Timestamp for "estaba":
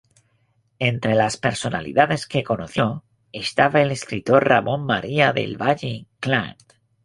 3.33-3.83